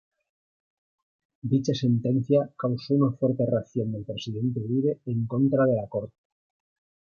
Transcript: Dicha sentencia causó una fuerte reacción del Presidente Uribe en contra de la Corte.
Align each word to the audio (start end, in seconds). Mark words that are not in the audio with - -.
Dicha 1.51 1.75
sentencia 1.75 2.49
causó 2.57 2.95
una 2.95 3.15
fuerte 3.17 3.45
reacción 3.45 3.91
del 3.91 4.03
Presidente 4.03 4.59
Uribe 4.59 4.99
en 5.05 5.27
contra 5.27 5.63
de 5.65 5.75
la 5.75 5.87
Corte. 5.87 6.17